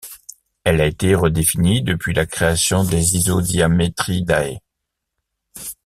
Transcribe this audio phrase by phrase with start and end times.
[0.63, 4.57] Elle a été redéfinie depuis la création des Isodiametridae.